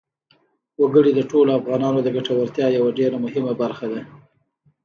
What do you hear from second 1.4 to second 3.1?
افغانانو د ګټورتیا یوه